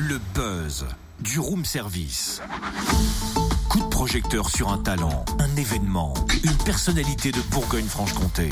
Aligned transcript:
Le 0.00 0.18
buzz 0.34 0.86
du 1.20 1.38
room 1.40 1.66
service. 1.66 2.40
Coup 3.68 3.80
de 3.80 3.88
projecteur 3.88 4.48
sur 4.48 4.72
un 4.72 4.78
talent, 4.78 5.26
un 5.38 5.56
événement, 5.56 6.14
une 6.42 6.56
personnalité 6.56 7.32
de 7.32 7.40
Bourgogne-Franche-Comté. 7.50 8.48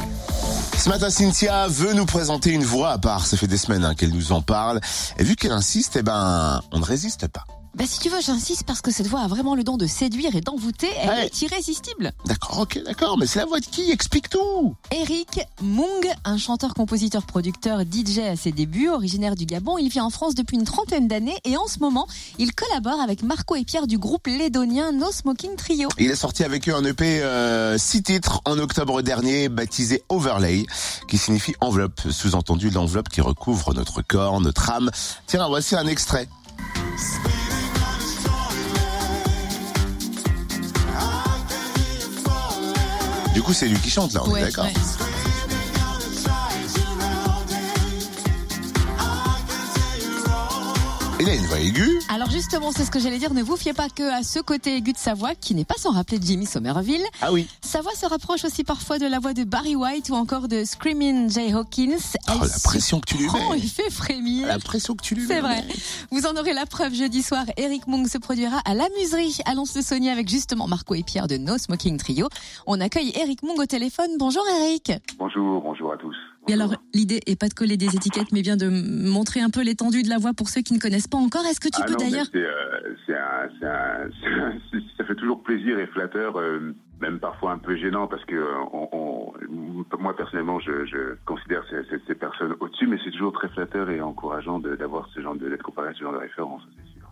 Ce 0.77 0.91
matin, 0.91 1.09
Cynthia 1.09 1.67
veut 1.69 1.95
nous 1.95 2.05
présenter 2.05 2.53
une 2.53 2.65
voix 2.65 2.91
à 2.91 2.99
part. 2.99 3.27
Ça 3.27 3.39
fait 3.39 3.47
des 3.47 3.57
semaines 3.57 3.83
hein, 3.83 3.95
qu'elle 3.95 4.13
nous 4.13 4.33
en 4.33 4.43
parle. 4.43 4.79
Et 5.17 5.25
vu 5.25 5.37
qu'elle 5.37 5.53
insiste, 5.53 5.96
eh 5.96 6.03
ben, 6.03 6.61
on 6.71 6.80
ne 6.80 6.84
résiste 6.84 7.29
pas. 7.29 7.46
Bah 7.79 7.85
si 7.87 8.01
tu 8.01 8.09
veux, 8.09 8.21
j'insiste 8.21 8.65
parce 8.65 8.81
que 8.81 8.91
cette 8.91 9.07
voix 9.07 9.21
a 9.21 9.29
vraiment 9.29 9.55
le 9.55 9.63
don 9.63 9.77
de 9.77 9.87
séduire 9.87 10.35
et 10.35 10.41
d'envoûter. 10.41 10.89
Elle 11.01 11.09
Ouais. 11.11 11.27
est 11.27 11.43
irrésistible. 11.43 12.13
D'accord, 12.27 12.59
ok, 12.61 12.81
d'accord, 12.85 13.17
mais 13.17 13.27
c'est 13.29 13.39
la 13.39 13.45
voix 13.47 13.61
de 13.61 13.67
qui 13.67 13.93
Explique 13.93 14.29
tout? 14.29 14.75
Eric 14.91 15.41
Mung, 15.63 16.13
un 16.25 16.39
chanteur, 16.39 16.75
compositeur, 16.75 17.23
producteur, 17.25 17.83
DJ 17.83 18.19
à 18.19 18.37
ses 18.37 18.51
débuts, 18.51 18.89
originaire 18.89 19.37
du 19.37 19.46
Gabon, 19.46 19.79
il 19.79 19.89
vit 19.91 20.01
en 20.01 20.11
France 20.11 20.35
depuis 20.35 20.57
une 20.57 20.64
trentaine 20.64 21.07
d'années 21.07 21.37
et 21.45 21.57
en 21.57 21.69
ce 21.69 21.79
moment, 21.79 22.09
il 22.39 22.53
collabore 22.53 23.00
avec 23.00 23.22
Marco 23.22 23.55
et 23.55 23.64
Pierre 23.64 23.86
du 23.86 23.97
groupe 23.99 24.27
lédonien 24.27 24.91
No 24.93 25.13
Smoking 25.13 25.55
Trio. 25.57 25.89
Il 25.99 26.11
a 26.11 26.17
sorti 26.17 26.43
avec 26.43 26.69
eux 26.69 26.75
un 26.75 26.85
EP 26.85 27.22
6 27.79 28.03
titres 28.03 28.41
en 28.45 28.58
octobre 28.58 29.03
dernier, 29.03 29.49
baptisé 29.49 30.03
Overlay, 30.08 30.67
qui 31.07 31.17
signifie 31.17 31.55
enveloppe, 31.61 32.00
sous-entendu 32.11 32.70
l'enveloppe 32.70 33.08
qui 33.08 33.20
recouvre 33.20 33.72
notre 33.72 34.03
corps, 34.03 34.41
notre 34.41 34.69
âme. 34.70 34.91
Tiens, 35.28 35.47
voici 35.48 35.77
un 35.77 35.86
extrait. 35.86 36.28
Du 43.39 43.45
coup, 43.45 43.53
c'est 43.53 43.69
lui 43.69 43.78
qui 43.78 43.89
chante 43.89 44.15
là, 44.15 44.23
on 44.27 44.34
est 44.34 44.41
d'accord 44.41 44.65
ouais. 44.65 44.73
Il 51.48 51.55
a 51.55 51.61
une 51.61 51.72
voix 51.72 51.83
aiguë. 51.83 51.98
Alors 52.08 52.30
justement, 52.30 52.72
c'est 52.72 52.84
ce 52.84 52.91
que 52.91 52.98
j'allais 52.98 53.19
dire, 53.19 53.33
ne 53.33 53.42
vous 53.42 53.56
fiez 53.56 53.72
pas 53.72 53.88
que 53.88 54.02
à 54.02 54.22
ce 54.22 54.38
côté 54.38 54.77
aigu 54.77 54.92
de 54.92 54.98
sa 54.98 55.14
voix, 55.14 55.34
qui 55.34 55.55
n'est 55.55 55.64
pas 55.64 55.77
sans 55.78 55.92
rappeler 55.92 56.18
Jimmy 56.20 56.46
Somerville. 56.46 57.05
Ah 57.22 57.32
oui. 57.32 57.46
Sa 57.62 57.80
voix 57.80 57.92
se 57.94 58.06
rapproche 58.06 58.44
aussi 58.44 58.64
parfois 58.64 58.98
de 58.98 59.06
la 59.06 59.18
voix 59.18 59.32
de 59.34 59.44
Barry 59.44 59.74
White 59.74 60.10
ou 60.10 60.14
encore 60.14 60.48
de 60.48 60.64
Screaming 60.64 61.30
Jay 61.30 61.52
Hawkins. 61.52 61.96
Oh, 62.28 62.32
la 62.42 62.48
pression 62.62 63.00
que 63.00 63.06
tu 63.06 63.16
lui 63.18 63.27
mets. 63.30 63.58
et 63.58 63.60
fait 63.60 63.90
frémir. 63.90 64.46
La 64.46 64.58
pression 64.58 64.94
que 64.94 65.02
tu 65.02 65.14
lui 65.14 65.27
mets. 65.27 65.34
C'est 65.34 65.40
vrai. 65.40 65.64
Vous 66.10 66.27
en 66.27 66.36
aurez 66.36 66.52
la 66.52 66.66
preuve 66.66 66.94
jeudi 66.94 67.22
soir. 67.22 67.44
Eric 67.56 67.86
Mung 67.86 68.06
se 68.06 68.18
produira 68.18 68.60
à 68.64 68.74
l'Amuserie 68.74 69.38
à 69.46 69.55
Lons-le-Saunier 69.55 70.10
avec 70.10 70.28
justement 70.28 70.66
Marco 70.66 70.94
et 70.94 71.02
Pierre 71.02 71.28
de 71.28 71.36
No 71.38 71.56
Smoking 71.56 71.96
Trio. 71.98 72.28
On 72.66 72.80
accueille 72.80 73.12
Eric 73.14 73.42
Mung 73.42 73.58
au 73.58 73.66
téléphone. 73.66 74.10
Bonjour 74.18 74.42
Eric. 74.60 74.92
Bonjour, 75.18 75.62
bonjour 75.62 75.92
à 75.92 75.96
tous. 75.96 76.16
Et 76.48 76.54
alors, 76.54 76.74
l'idée 76.94 77.20
est 77.27 77.38
pas 77.38 77.48
de 77.48 77.54
coller 77.54 77.77
des 77.77 77.94
étiquettes, 77.94 78.32
mais 78.32 78.42
bien 78.42 78.56
de 78.56 78.68
montrer 78.68 79.41
un 79.41 79.50
peu 79.50 79.62
l'étendue 79.62 80.02
de 80.02 80.08
la 80.08 80.18
voix 80.18 80.32
pour 80.32 80.48
ceux 80.48 80.62
qui 80.62 80.72
ne 80.74 80.78
connaissent 80.78 81.06
pas 81.06 81.18
encore. 81.18 81.44
Est-ce 81.46 81.60
que 81.60 81.68
tu 81.68 81.80
Ah 81.82 81.86
peux 81.86 81.94
d'ailleurs 81.96 82.27
ça 84.96 85.05
fait 85.05 85.14
toujours 85.14 85.42
plaisir 85.42 85.78
et 85.78 85.86
flatteur, 85.88 86.38
euh, 86.38 86.74
même 87.00 87.18
parfois 87.20 87.52
un 87.52 87.58
peu 87.58 87.77
gênant 87.77 88.06
parce 88.06 88.24
que 88.24 88.34
euh, 88.34 88.55
on, 88.72 88.88
on- 88.92 89.98
moi 89.98 90.14
personnellement, 90.16 90.60
je, 90.60 90.84
je 90.86 91.14
considère 91.24 91.62
ces, 91.70 91.82
ces- 91.90 92.02
ces 92.06 92.14
personnes 92.14 92.55
au-dessus, 92.60 92.86
mais 92.86 92.98
c'est 93.05 93.10
toujours 93.10 93.33
très 93.33 93.48
flatteur 93.48 93.90
et 93.90 94.00
encourageant 94.00 94.58
d'avoir 94.58 95.08
ce 95.14 95.20
genre 95.20 95.34
de 95.36 95.48
d'être 95.48 95.62
comparé 95.62 95.88
à 95.90 95.94
ce 95.94 96.00
genre 96.00 96.12
de 96.12 96.18
référence, 96.18 96.62
c'est 96.77 96.92
sûr. 96.98 97.08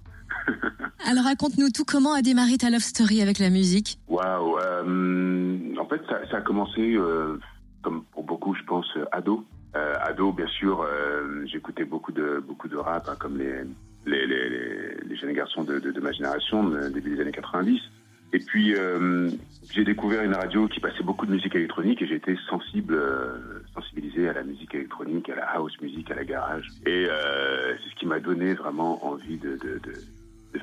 Alors 1.10 1.24
raconte-nous 1.24 1.70
tout 1.70 1.84
comment 1.86 2.12
a 2.14 2.22
démarré 2.22 2.56
ta 2.58 2.70
love 2.70 2.80
story 2.80 3.22
avec 3.22 3.38
la 3.38 3.50
musique? 3.50 3.98
Waouh. 4.08 4.58
euh, 4.58 5.74
en 5.78 5.86
fait, 5.86 6.00
ça, 6.08 6.20
ça 6.30 6.36
a 6.38 6.40
commencé 6.40 6.94
euh, 6.96 7.38
comme 7.86 8.02
pour 8.10 8.24
beaucoup, 8.24 8.52
je 8.56 8.64
pense, 8.64 8.88
euh, 8.96 9.04
ado. 9.12 9.44
Euh, 9.76 9.94
ado, 10.00 10.32
bien 10.32 10.48
sûr, 10.48 10.82
euh, 10.82 11.46
j'écoutais 11.46 11.84
beaucoup 11.84 12.10
de 12.10 12.42
beaucoup 12.44 12.66
de 12.66 12.76
rap, 12.76 13.08
hein, 13.08 13.14
comme 13.16 13.38
les 13.38 13.62
les, 14.06 14.26
les, 14.26 15.16
jeunes 15.16 15.32
garçons 15.32 15.62
de, 15.62 16.00
ma 16.00 16.10
génération, 16.10 16.64
début 16.90 17.14
des 17.14 17.20
années 17.20 17.30
90. 17.30 17.80
Et 18.32 18.40
puis, 18.40 18.74
euh, 18.74 19.30
j'ai 19.70 19.84
découvert 19.84 20.22
une 20.22 20.34
radio 20.34 20.66
qui 20.66 20.80
passait 20.80 21.04
beaucoup 21.04 21.26
de 21.26 21.30
musique 21.30 21.54
électronique 21.54 22.02
et 22.02 22.08
j'ai 22.08 22.16
été 22.16 22.36
sensible, 22.50 22.94
euh, 22.94 23.62
sensibilisé 23.72 24.28
à 24.28 24.32
la 24.32 24.42
musique 24.42 24.74
électronique, 24.74 25.28
à 25.28 25.36
la 25.36 25.44
house 25.54 25.80
music, 25.80 26.10
à 26.10 26.16
la 26.16 26.24
garage. 26.24 26.68
Et 26.86 27.06
euh, 27.08 27.74
c'est 27.76 27.90
ce 27.90 27.94
qui 27.94 28.06
m'a 28.06 28.18
donné 28.18 28.54
vraiment 28.54 29.04
envie 29.06 29.38
de 29.38 29.58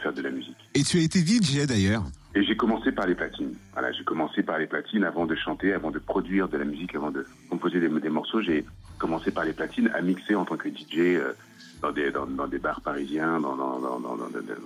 faire 0.03 0.13
de 0.13 0.21
la 0.21 0.29
musique. 0.29 0.57
Et 0.75 0.83
tu 0.83 0.97
as 0.97 1.01
été 1.01 1.19
DJ 1.19 1.65
d'ailleurs. 1.65 2.03
Et 2.35 2.43
j'ai 2.43 2.55
commencé 2.55 2.91
par 2.91 3.07
les 3.07 3.15
platines. 3.15 3.53
Voilà, 3.73 3.91
j'ai 3.91 4.03
commencé 4.03 4.43
par 4.43 4.57
les 4.57 4.67
platines 4.67 5.03
avant 5.03 5.25
de 5.25 5.35
chanter, 5.35 5.73
avant 5.73 5.91
de 5.91 5.99
produire 5.99 6.47
de 6.47 6.57
la 6.57 6.65
musique, 6.65 6.95
avant 6.95 7.11
de 7.11 7.25
composer 7.49 7.79
des, 7.79 7.89
des 7.89 8.09
morceaux. 8.09 8.41
J'ai 8.41 8.65
commencé 8.97 9.31
par 9.31 9.45
les 9.45 9.53
platines 9.53 9.89
à 9.93 10.01
mixer 10.01 10.35
en 10.35 10.45
tant 10.45 10.57
que 10.57 10.69
DJ 10.69 10.97
euh, 10.97 11.33
dans, 11.81 11.91
des, 11.91 12.11
dans, 12.11 12.25
dans 12.25 12.47
des 12.47 12.57
bars 12.57 12.81
parisiens, 12.81 13.39
dans, 13.39 13.55
dans, 13.55 13.79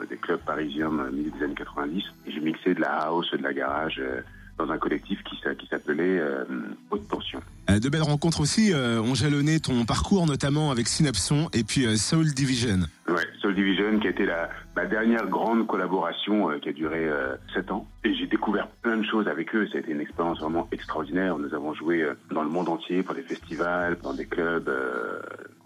des 0.10 0.18
clubs 0.18 0.40
parisiens 0.40 0.88
au 0.88 1.12
milieu 1.12 1.32
des 1.32 1.44
années 1.44 1.56
90. 1.56 2.04
Et 2.26 2.32
j'ai 2.32 2.40
mixé 2.40 2.74
de 2.74 2.82
la 2.82 2.94
house, 3.08 3.32
de 3.32 3.44
la 3.44 3.54
garage 3.54 4.00
euh, 4.00 4.22
dans 4.58 4.70
un 4.72 4.78
collectif 4.78 5.24
qui, 5.24 5.38
s'a- 5.44 5.56
qui 5.56 5.68
s'appelait 5.68 6.20
euh, 6.20 6.44
Haute 6.92 7.08
Tension. 7.08 7.40
Euh, 7.70 7.80
De 7.80 7.90
belles 7.90 8.02
rencontres 8.04 8.40
aussi 8.42 8.74
euh, 8.74 9.00
ont 9.02 9.14
jalonné 9.16 9.60
ton 9.60 9.86
parcours, 9.86 10.26
notamment 10.26 10.72
avec 10.72 10.88
Synapson 10.88 11.50
et 11.54 11.64
puis 11.64 11.86
euh, 11.86 11.96
Soul 11.96 12.34
Division. 12.34 12.80
Ouais, 13.08 13.26
Soul 13.40 13.54
Division, 13.56 14.00
qui 14.00 14.08
a 14.08 14.10
été 14.10 14.26
la, 14.26 14.50
ma 14.76 14.86
dernière 14.86 15.28
grande 15.28 15.68
collaboration 15.68 16.50
euh, 16.50 16.58
qui 16.60 16.70
a 16.70 16.74
duré 16.74 17.06
euh, 17.08 17.36
sept 17.54 17.70
ans. 17.72 17.88
Et 18.04 18.14
j'ai 18.16 18.26
découvert 18.28 18.68
plein 18.82 18.98
de 18.98 19.04
choses 19.06 19.28
avec 19.28 19.54
eux. 19.56 19.68
Ça 19.72 19.78
a 19.78 19.82
été 19.82 19.92
une 19.92 20.02
expérience 20.02 20.40
vraiment 20.40 20.68
extraordinaire. 20.72 21.38
Nous 21.38 21.54
avons 21.54 21.74
joué 21.74 22.06
dans 22.32 22.44
le 22.44 22.50
monde 22.50 22.70
entier 22.70 23.04
pour 23.04 23.14
des 23.16 23.22
festivals, 23.22 23.98
dans 24.02 24.14
des 24.14 24.26
clubs 24.26 24.72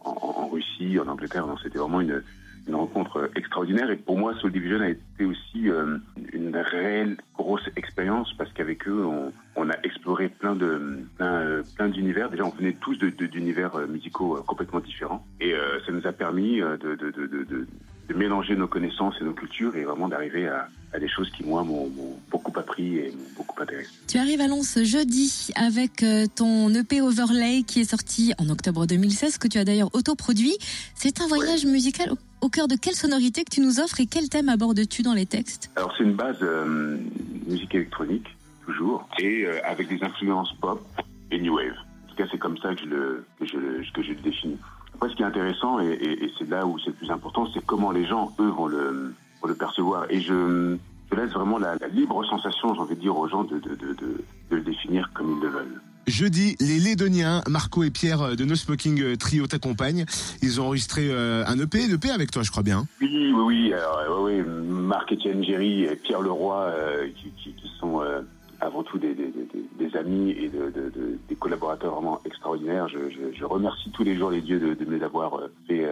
en, 0.04 0.12
en- 0.12 0.42
en 0.44 0.48
Russie, 0.50 1.00
en 1.00 1.08
Angleterre. 1.08 1.48
Donc 1.48 1.60
c'était 1.64 1.78
vraiment 1.80 2.02
une, 2.02 2.22
une 2.68 2.76
rencontre 2.76 3.18
euh, 3.18 3.28
extraordinaire. 3.36 3.90
Et 3.90 3.96
pour 3.96 4.18
moi, 4.18 4.34
Soul 4.36 4.52
Division 4.52 4.82
a 4.82 4.90
été 4.90 5.26
aussi 5.26 5.70
euh, 5.70 5.98
une 6.34 6.56
réelle 6.56 7.18
grosse 7.36 7.68
expérience 7.76 8.34
parce 8.38 8.52
qu'avec 8.54 8.88
eux, 8.88 9.06
on, 9.56 9.70
a 9.70 9.76
exploré 9.84 10.30
plein 10.30 10.56
de 10.56 11.00
euh, 11.22 11.64
plein 11.76 11.90
d'univers. 11.90 12.30
Déjà, 12.30 12.46
on 12.46 12.50
venait 12.50 12.74
tous 12.80 12.96
de- 12.98 13.10
de- 13.10 13.26
d'univers 13.28 13.76
euh, 13.76 13.88
musicaux 13.88 14.42
complètement 14.48 14.80
différents, 14.80 15.26
et 15.40 15.54
ça 15.86 15.92
nous 15.92 16.06
a 16.08 16.12
permis 16.12 16.60
de, 16.60 16.78
de, 16.78 16.96
de, 16.96 17.12
de, 17.12 17.44
de- 17.44 17.68
de 18.10 18.14
mélanger 18.14 18.56
nos 18.56 18.68
connaissances 18.68 19.16
et 19.22 19.24
nos 19.24 19.34
cultures 19.34 19.76
et 19.76 19.84
vraiment 19.86 20.10
d'arriver 20.10 20.48
à, 20.48 20.68
à 20.94 21.00
des 21.00 21.08
choses 21.08 21.30
qui 21.32 21.46
moi 21.46 21.64
m'ont 21.64 21.90
beaucoup 22.52 22.60
appris 22.60 22.98
et 22.98 23.14
beaucoup 23.38 23.62
intéressé. 23.62 23.90
Tu 24.08 24.18
arrives 24.18 24.42
à 24.42 24.48
Lons 24.48 24.62
jeudi 24.84 25.50
avec 25.56 26.04
euh, 26.04 26.26
ton 26.36 26.74
EP 26.74 27.02
Overlay 27.02 27.64
qui 27.64 27.82
est 27.82 27.90
sorti 27.90 28.34
en 28.38 28.50
octobre 28.50 28.86
2016, 28.86 29.38
que 29.38 29.48
tu 29.48 29.58
as 29.58 29.64
d'ailleurs 29.66 29.90
autoproduit. 29.94 30.56
C'est 30.96 31.22
un 31.22 31.28
voyage 31.28 31.66
musical 31.66 32.12
au, 32.42 32.50
cœur 32.50 32.68
de 32.68 32.76
quelle 32.76 32.96
sonorité 32.96 33.44
que 33.44 33.52
tu 33.52 33.62
nous 33.62 33.80
offres 33.80 34.00
et 34.00 34.06
quel 34.06 34.30
thème 34.30 34.50
abordes-tu 34.50 35.02
dans 35.04 35.14
les 35.14 35.26
textes? 35.26 35.70
Alors 35.76 35.94
c'est 35.98 36.04
une 36.04 36.14
base 36.16 36.38
euh, 36.42 36.98
musique 37.48 37.74
électronique 37.76 38.26
toujours 38.66 39.08
et 39.20 39.46
euh, 39.46 39.60
avec 39.66 39.88
des 39.88 40.04
influences 40.04 40.52
pop 40.60 40.82
et 41.32 41.40
new 41.40 41.56
wave. 41.56 41.74
En 42.06 42.10
tout 42.10 42.16
cas, 42.16 42.26
c'est 42.32 42.38
comme 42.38 42.58
ça 42.58 42.74
que 42.76 42.82
je 42.82 42.86
le 42.86 43.26
que 43.40 43.46
je, 43.46 43.58
le- 43.58 43.84
que 43.94 44.04
je 44.04 44.10
le 44.10 44.22
définis. 44.22 44.58
Après, 44.96 45.10
ce 45.10 45.16
qui 45.16 45.22
est 45.24 45.26
intéressant 45.26 45.80
et, 45.80 45.88
et- 45.94 46.26
et 46.26 46.32
c'est 46.38 46.50
là 46.50 46.66
où 46.68 46.78
c'est 46.80 46.88
le 46.90 46.96
plus 46.96 47.10
important, 47.10 47.48
c'est 47.54 47.66
comment 47.66 47.92
les 47.92 48.06
gens 48.06 48.34
eux 48.40 48.50
vont 48.50 48.68
le 48.68 49.14
vont 49.42 49.48
le 49.48 49.56
percevoir. 49.56 50.06
Et 50.12 50.22
je 50.22 50.78
je 51.12 51.18
laisse 51.18 51.32
vraiment 51.32 51.58
la, 51.60 51.76
la 51.80 51.88
libre 51.88 52.24
sensation, 52.26 52.74
j'ai 52.74 52.80
envie 52.82 52.96
de 52.96 53.02
dire 53.02 53.18
aux 53.18 53.28
gens 53.28 53.44
de 53.44 53.60
de, 53.60 53.76
de, 53.76 53.94
de 54.00 54.24
le 54.56 54.62
définir 54.62 55.10
comme 55.14 55.38
ils 55.38 55.44
le 55.44 55.50
veulent. 55.50 55.82
Jeudi, 56.08 56.56
les 56.60 56.80
Lédoniens, 56.80 57.44
Marco 57.48 57.84
et 57.84 57.92
Pierre 57.92 58.22
euh, 58.22 58.36
de 58.36 58.44
No 58.44 58.56
Smoking 58.56 59.00
euh, 59.02 59.16
Trio 59.18 59.46
t'accompagnent. 59.46 60.06
Ils 60.42 60.60
ont 60.60 60.66
enregistré 60.66 61.10
euh, 61.12 61.44
un 61.46 61.60
EP, 61.60 61.84
un 61.86 61.94
EP 61.94 62.10
avec 62.10 62.32
toi, 62.32 62.42
je 62.42 62.50
crois 62.50 62.64
bien. 62.64 62.86
Oui, 63.02 63.32
oui, 63.36 63.42
oui. 63.46 63.74
Alors, 63.74 64.00
euh, 64.00 64.24
oui, 64.26 64.42
oui, 64.42 64.44
Marc-Étienne 64.68 65.44
Géry 65.44 65.84
et 65.84 65.96
Pierre 65.96 66.22
Leroy, 66.22 66.56
euh, 66.60 67.08
qui, 67.16 67.30
qui, 67.44 67.54
qui 67.54 67.70
sont 67.80 68.02
euh, 68.02 68.22
avant 68.60 68.82
tout 68.84 68.98
des, 68.98 69.14
des, 69.14 69.26
des- 69.28 69.48
des 69.90 69.96
amis 69.98 70.32
et 70.32 70.50
de, 70.50 70.66
de- 70.72 70.90
de- 70.90 71.20
des 71.30 71.36
collaborateurs 71.36 71.94
vraiment 71.94 72.20
extraordinaires. 72.26 72.88
Je, 72.90 72.98
je- 73.12 73.38
je 73.38 73.46
remercie 73.46 73.92
tous 73.92 74.04
les 74.04 74.16
jours 74.18 74.32
les 74.32 74.42
dieux 74.42 74.60
de, 74.60 74.86
me 74.86 74.98
les 74.98 75.04
avoir 75.04 75.40
fait 75.68 75.88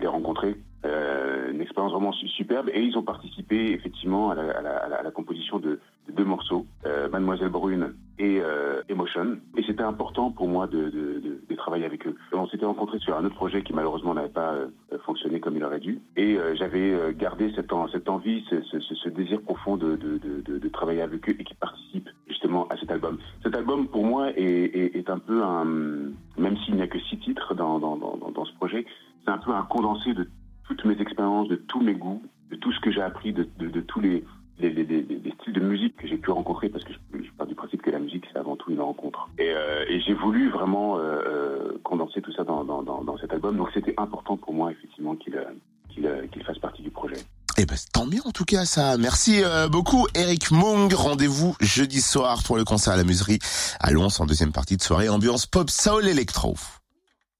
les 0.00 0.06
rencontrer. 0.06 0.56
Euh, 0.84 1.50
une 1.50 1.60
expérience 1.60 1.92
vraiment 1.92 2.12
su- 2.12 2.28
superbe 2.28 2.68
et 2.72 2.80
ils 2.80 2.96
ont 2.96 3.02
participé 3.02 3.72
effectivement 3.72 4.30
à 4.30 4.36
la, 4.36 4.42
à 4.58 4.62
la- 4.62 4.76
à 4.76 5.02
la- 5.02 5.10
composition 5.10 5.58
de, 5.58 5.80
de 6.06 6.12
deux 6.12 6.24
morceaux, 6.24 6.66
euh, 6.86 7.08
Mademoiselle 7.08 7.48
Brune 7.48 7.94
et 8.20 8.38
euh, 8.40 8.82
Emotion. 8.88 9.38
Et 9.56 9.64
c'était 9.64 9.82
important 9.82 10.30
pour 10.30 10.46
moi 10.46 10.68
de, 10.68 10.84
de, 10.88 11.20
de- 11.24 11.40
travailler 11.56 11.84
avec 11.86 12.06
eux. 12.06 12.14
On 12.32 12.46
s'était 12.46 12.64
rencontrés 12.64 13.00
sur 13.00 13.16
un 13.16 13.24
autre 13.24 13.34
projet 13.34 13.62
qui 13.64 13.72
malheureusement 13.72 14.14
n'avait 14.14 14.28
pas 14.28 14.52
euh, 14.52 14.68
fonctionné 15.04 15.40
comme 15.40 15.56
il 15.56 15.64
aurait 15.64 15.80
dû. 15.80 16.00
Et 16.16 16.36
euh, 16.36 16.54
j'avais 16.54 16.92
euh, 16.94 17.12
gardé 17.12 17.50
cette, 17.56 17.72
en- 17.72 17.88
cette 17.88 18.08
envie, 18.08 18.44
ce, 18.48 18.62
ce- 18.62 18.78
ce- 18.80 19.08
désir 19.08 19.40
profond 19.42 19.76
de 19.76 20.68
travailler 20.68 21.02
avec 21.02 21.28
eux 21.28 21.34
et 21.38 21.42
qui 21.44 21.54
participent 21.54 22.08
justement 22.28 22.68
à 22.68 22.76
cet 22.76 22.92
album. 22.92 23.18
Cet 23.42 23.56
album 23.56 23.88
pour 23.88 24.04
moi 24.04 24.30
est, 24.30 24.42
est, 24.42 24.96
est 24.96 25.10
un 25.10 25.18
peu 25.18 25.42
un, 25.42 25.64
même 25.64 26.56
s'il 26.64 26.76
n'y 26.76 26.82
a 26.82 26.86
que 26.86 27.00
six 27.00 27.18
titres 27.18 27.54
dans, 27.56 27.80
dans, 27.80 27.96
dans, 27.96 28.16
dans 28.30 28.44
ce 28.44 28.54
projet, 28.54 28.86
c'est 29.24 29.30
un 29.32 29.38
peu 29.38 29.50
un 29.52 29.62
condensé 29.62 30.14
de 30.14 30.28
toutes 30.68 30.84
mes 30.84 31.00
expériences, 31.00 31.48
de 31.48 31.56
tous 31.56 31.80
mes 31.80 31.94
goûts, 31.94 32.22
de 32.50 32.56
tout 32.56 32.72
ce 32.72 32.80
que 32.80 32.90
j'ai 32.92 33.02
appris, 33.02 33.32
de, 33.32 33.48
de, 33.58 33.68
de 33.68 33.80
tous 33.80 34.00
les, 34.00 34.24
les, 34.58 34.70
les, 34.70 34.84
les- 34.84 35.02
les 35.02 35.32
styles 35.40 35.52
de 35.54 35.60
musique 35.60 35.96
que 35.96 36.06
j'ai 36.06 36.16
pu 36.16 36.30
rencontrer, 36.30 36.68
parce 36.68 36.84
que 36.84 36.92
je, 36.92 37.18
je 37.22 37.30
pars 37.36 37.46
du 37.46 37.54
principe 37.54 37.82
que 37.82 37.90
la 37.90 37.98
musique, 37.98 38.24
c'est 38.32 38.38
avant 38.38 38.56
tout 38.56 38.70
une 38.70 38.80
rencontre. 38.80 39.28
Et, 39.38 39.50
euh, 39.50 39.84
et 39.88 40.00
j'ai 40.00 40.14
voulu 40.14 40.50
vraiment 40.50 40.98
euh, 40.98 41.00
euh, 41.02 41.78
condenser 41.84 42.20
tout 42.22 42.32
ça 42.32 42.44
dans, 42.44 42.64
dans, 42.64 42.82
dans, 42.82 43.02
dans 43.04 43.16
cet 43.18 43.32
album, 43.32 43.56
donc 43.56 43.68
c'était 43.74 43.94
important 43.98 44.36
pour 44.36 44.52
moi, 44.54 44.70
effectivement, 44.72 45.14
qu'il 45.16 45.36
euh, 45.36 45.44
qu'il 45.90 46.06
qu'il 46.32 46.44
fasse 46.44 46.58
partie 46.58 46.82
du 46.82 46.90
projet. 46.90 47.16
Eh 47.60 47.66
ben, 47.66 47.76
tant 47.92 48.06
mieux 48.06 48.20
en 48.24 48.30
tout 48.30 48.44
cas 48.44 48.64
ça. 48.64 48.96
Merci 48.98 49.42
beaucoup 49.72 50.06
Eric 50.14 50.52
Mung. 50.52 50.92
Rendez-vous 50.92 51.56
jeudi 51.60 52.00
soir 52.00 52.42
pour 52.44 52.56
le 52.56 52.62
concert 52.64 52.92
à 52.92 52.96
la 52.96 53.02
muserie 53.02 53.40
à 53.80 53.90
Lons 53.90 54.06
en 54.20 54.26
deuxième 54.26 54.52
partie 54.52 54.76
de 54.76 54.82
soirée. 54.82 55.08
Ambiance 55.08 55.46
pop, 55.46 55.68
soul, 55.70 56.06
électro. 56.06 56.54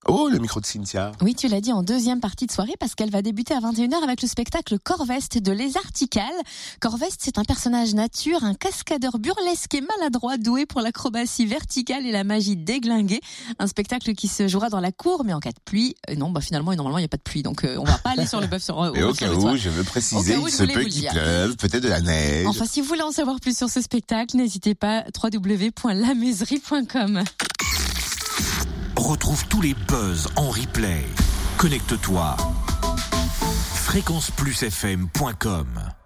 Oh, 0.07 0.29
le 0.31 0.39
micro 0.39 0.61
de 0.61 0.67
Cynthia. 0.67 1.11
Oui, 1.21 1.35
tu 1.35 1.49
l'as 1.49 1.61
dit 1.61 1.73
en 1.73 1.83
deuxième 1.83 2.21
partie 2.21 2.47
de 2.47 2.53
soirée 2.53 2.75
parce 2.79 2.95
qu'elle 2.95 3.11
va 3.11 3.21
débuter 3.21 3.53
à 3.53 3.59
21h 3.59 4.01
avec 4.03 4.23
le 4.23 4.29
spectacle 4.29 4.79
Corveste 4.79 5.39
de 5.39 5.51
Les 5.51 5.77
Articales. 5.77 6.25
Corveste, 6.81 7.21
c'est 7.23 7.37
un 7.37 7.45
personnage 7.45 7.95
nature, 7.95 8.45
un 8.45 8.55
cascadeur 8.55 9.19
burlesque 9.19 9.75
et 9.75 9.81
maladroit 9.81 10.39
doué 10.39 10.67
pour 10.67 10.83
l'acrobatie 10.83 11.47
verticale 11.47 12.07
et 12.07 12.13
la 12.13 12.23
magie 12.23 12.57
déglinguée. 12.57 13.21
Un 13.59 13.67
spectacle 13.67 14.15
qui 14.15 14.29
se 14.29 14.47
jouera 14.47 14.69
dans 14.71 14.79
la 14.81 14.93
cour, 14.93 15.25
mais 15.25 15.35
en 15.35 15.41
cas 15.41 15.51
de 15.51 15.59
pluie. 15.65 15.97
Euh, 16.09 16.15
non, 16.15 16.31
bah 16.31 16.41
finalement, 16.41 16.73
normalement, 16.75 16.99
il 16.99 17.03
n'y 17.03 17.07
a 17.07 17.09
pas 17.09 17.17
de 17.17 17.23
pluie, 17.23 17.43
donc 17.43 17.65
euh, 17.65 17.77
on 17.79 17.85
va 17.85 17.99
pas 17.99 18.11
aller 18.11 18.27
sur 18.27 18.41
le 18.41 18.47
bœuf 18.47 18.63
sur 18.63 18.81
Mais 18.95 19.03
au 19.03 19.13
cas 19.13 19.33
où, 19.33 19.57
je 19.57 19.69
veux 19.69 19.85
préciser, 19.85 20.37
il 20.41 20.51
se 20.51 20.63
peut 20.63 20.85
qu'il 20.85 21.09
pleuve, 21.09 21.57
peut-être 21.57 21.83
de 21.83 21.89
la 21.89 22.01
neige. 22.01 22.47
Enfin, 22.47 22.67
si 22.67 22.81
vous 22.81 22.87
voulez 22.87 23.03
en 23.03 23.11
savoir 23.11 23.41
plus 23.41 23.57
sur 23.57 23.69
ce 23.69 23.83
spectacle, 23.83 24.37
n'hésitez 24.37 24.77
pas 24.77 25.03
www.lamaiserie.com. 25.23 27.25
Retrouve 29.09 29.47
tous 29.47 29.63
les 29.63 29.73
buzz 29.73 30.29
en 30.37 30.51
replay. 30.51 31.07
Connecte-toi. 31.57 32.37
fréquenceplusfm.com 33.75 35.98